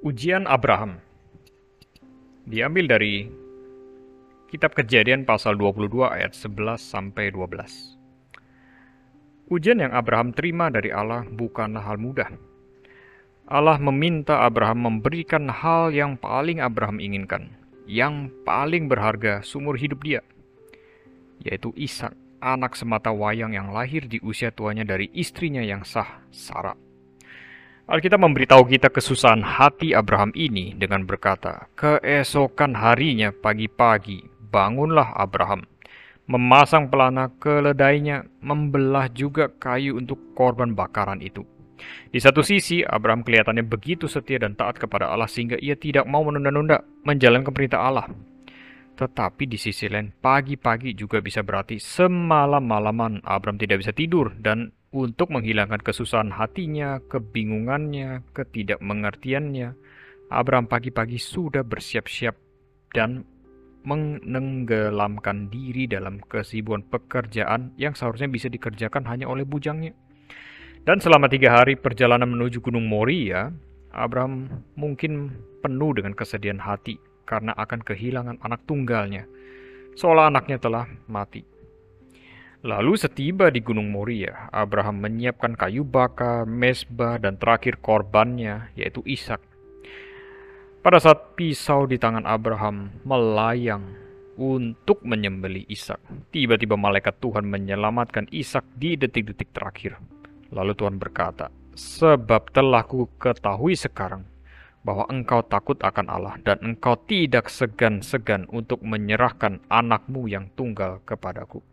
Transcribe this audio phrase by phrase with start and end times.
[0.00, 0.96] Ujian Abraham
[2.48, 3.28] diambil dari
[4.48, 8.00] Kitab Kejadian pasal 22 ayat 11 sampai 12.
[9.52, 12.32] Ujian yang Abraham terima dari Allah bukanlah hal mudah.
[13.44, 17.52] Allah meminta Abraham memberikan hal yang paling Abraham inginkan,
[17.84, 20.24] yang paling berharga sumur hidup dia,
[21.44, 26.88] yaitu Ishak, anak semata wayang yang lahir di usia tuanya dari istrinya yang sah, Sarah.
[27.90, 35.66] Alkitab memberitahu kita kesusahan hati Abraham ini dengan berkata, Keesokan harinya pagi-pagi, bangunlah Abraham,
[36.30, 41.42] memasang pelana keledainya, membelah juga kayu untuk korban bakaran itu.
[42.14, 46.22] Di satu sisi, Abraham kelihatannya begitu setia dan taat kepada Allah sehingga ia tidak mau
[46.22, 48.06] menunda-nunda menjalankan perintah Allah.
[48.94, 55.30] Tetapi di sisi lain, pagi-pagi juga bisa berarti semalam-malaman Abraham tidak bisa tidur dan untuk
[55.30, 59.78] menghilangkan kesusahan hatinya, kebingungannya, ketidakmengertiannya.
[60.30, 62.34] Abraham pagi-pagi sudah bersiap-siap
[62.94, 63.26] dan
[63.82, 69.94] menenggelamkan diri dalam kesibukan pekerjaan yang seharusnya bisa dikerjakan hanya oleh bujangnya.
[70.84, 73.52] Dan selama tiga hari perjalanan menuju Gunung Moria,
[73.94, 79.26] Abraham mungkin penuh dengan kesedihan hati karena akan kehilangan anak tunggalnya,
[79.94, 81.59] seolah anaknya telah mati.
[82.60, 89.40] Lalu setiba di Gunung Moria, Abraham menyiapkan kayu bakar, mesbah, dan terakhir korbannya, yaitu Ishak.
[90.84, 93.96] Pada saat pisau di tangan Abraham melayang
[94.36, 96.04] untuk menyembeli Ishak,
[96.36, 99.96] tiba-tiba malaikat Tuhan menyelamatkan Ishak di detik-detik terakhir.
[100.52, 104.28] Lalu Tuhan berkata, Sebab telah ku ketahui sekarang
[104.84, 111.64] bahwa engkau takut akan Allah dan engkau tidak segan-segan untuk menyerahkan anakmu yang tunggal kepadaku.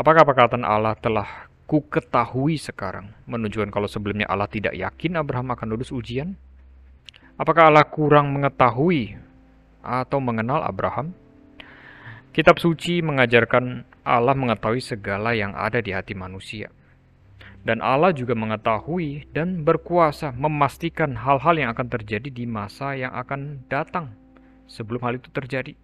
[0.00, 5.76] Apakah perkataan Allah telah ku ketahui sekarang menunjukkan kalau sebelumnya Allah tidak yakin Abraham akan
[5.76, 6.40] lulus ujian?
[7.36, 9.20] Apakah Allah kurang mengetahui
[9.84, 11.12] atau mengenal Abraham?
[12.32, 16.72] Kitab suci mengajarkan Allah mengetahui segala yang ada di hati manusia.
[17.60, 23.68] Dan Allah juga mengetahui dan berkuasa memastikan hal-hal yang akan terjadi di masa yang akan
[23.68, 24.16] datang
[24.64, 25.76] sebelum hal itu terjadi.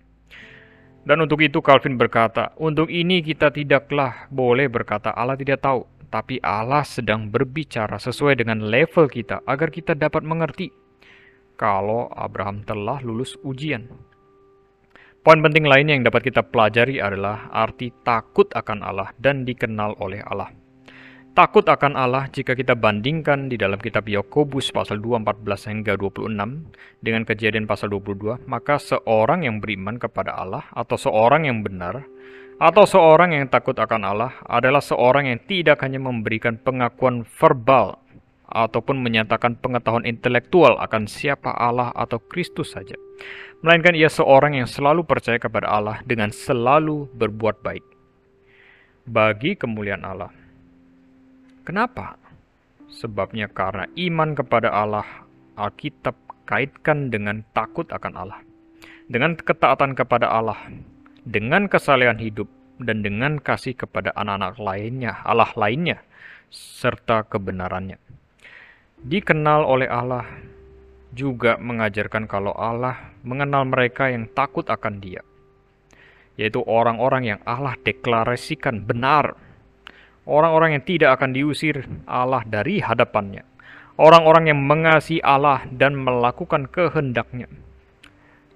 [1.07, 6.43] Dan untuk itu Calvin berkata, untuk ini kita tidaklah boleh berkata Allah tidak tahu, tapi
[6.43, 10.75] Allah sedang berbicara sesuai dengan level kita agar kita dapat mengerti
[11.55, 13.87] kalau Abraham telah lulus ujian.
[15.23, 20.23] Poin penting lainnya yang dapat kita pelajari adalah arti takut akan Allah dan dikenal oleh
[20.27, 20.51] Allah.
[21.37, 26.33] Takut akan Allah jika kita bandingkan di dalam kitab Yakobus pasal 2 14 hingga 26
[27.05, 32.09] dengan kejadian pasal 22, maka seorang yang beriman kepada Allah atau seorang yang benar
[32.57, 38.01] atau seorang yang takut akan Allah adalah seorang yang tidak hanya memberikan pengakuan verbal
[38.49, 42.97] ataupun menyatakan pengetahuan intelektual akan siapa Allah atau Kristus saja,
[43.61, 47.85] melainkan ia seorang yang selalu percaya kepada Allah dengan selalu berbuat baik
[49.05, 50.46] bagi kemuliaan Allah.
[51.67, 52.15] Kenapa?
[52.87, 55.27] Sebabnya karena iman kepada Allah,
[55.59, 56.15] Alkitab
[56.47, 58.41] kaitkan dengan takut akan Allah,
[59.11, 60.55] dengan ketaatan kepada Allah,
[61.27, 62.47] dengan kesalehan hidup,
[62.79, 66.07] dan dengan kasih kepada anak-anak lainnya, Allah lainnya,
[66.55, 67.99] serta kebenarannya.
[69.03, 70.23] Dikenal oleh Allah
[71.11, 75.27] juga mengajarkan kalau Allah mengenal mereka yang takut akan Dia,
[76.39, 79.35] yaitu orang-orang yang Allah deklarasikan benar
[80.27, 83.47] orang-orang yang tidak akan diusir Allah dari hadapannya,
[83.97, 87.47] orang-orang yang mengasihi Allah dan melakukan kehendaknya.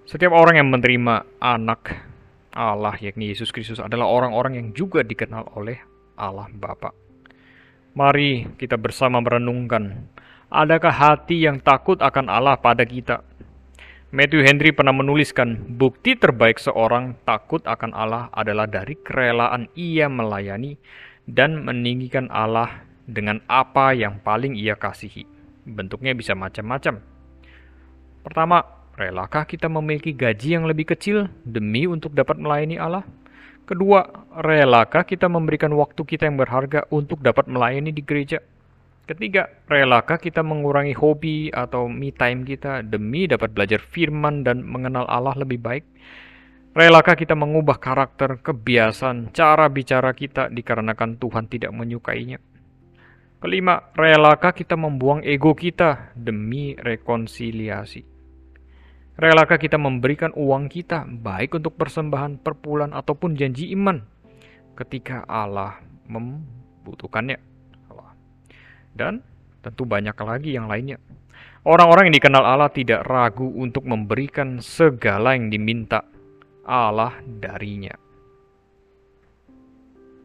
[0.04, 2.10] Setiap orang yang menerima anak
[2.50, 5.78] Allah, yakni Yesus Kristus, adalah orang-orang yang juga dikenal oleh
[6.18, 6.90] Allah Bapa.
[7.94, 10.10] Mari kita bersama merenungkan,
[10.50, 13.22] adakah hati yang takut akan Allah pada kita?
[14.10, 20.74] Matthew Henry pernah menuliskan, bukti terbaik seorang takut akan Allah adalah dari kerelaan ia melayani
[21.28, 25.26] dan meninggikan Allah dengan apa yang paling ia kasihi.
[25.66, 27.02] Bentuknya bisa macam-macam.
[28.20, 28.62] Pertama,
[28.96, 33.04] relakah kita memiliki gaji yang lebih kecil demi untuk dapat melayani Allah?
[33.64, 34.02] Kedua,
[34.34, 38.42] relakah kita memberikan waktu kita yang berharga untuk dapat melayani di gereja?
[39.06, 45.06] Ketiga, relakah kita mengurangi hobi atau me time kita demi dapat belajar firman dan mengenal
[45.10, 45.82] Allah lebih baik?
[46.70, 52.38] Relakah kita mengubah karakter, kebiasaan, cara bicara kita dikarenakan Tuhan tidak menyukainya?
[53.42, 58.06] Kelima, relakah kita membuang ego kita demi rekonsiliasi?
[59.18, 64.06] Relakah kita memberikan uang kita, baik untuk persembahan, perpuluhan, ataupun janji iman,
[64.78, 67.42] ketika Allah membutuhkannya?
[68.94, 69.26] Dan
[69.58, 71.02] tentu banyak lagi yang lainnya.
[71.66, 76.06] Orang-orang yang dikenal Allah tidak ragu untuk memberikan segala yang diminta
[76.64, 77.94] Allah darinya.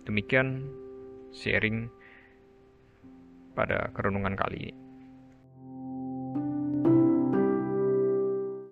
[0.05, 0.69] Demikian
[1.33, 1.89] sharing
[3.57, 4.84] pada kerenungan kali ini.